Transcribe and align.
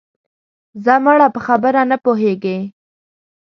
ځه 0.83 0.93
مړه 1.03 1.27
په 1.35 1.39
خبره 1.45 1.81
نه 1.91 1.97
پوهېږې 2.05 2.57